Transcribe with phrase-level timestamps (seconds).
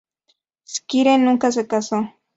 [0.67, 2.11] Squire nunca se casó.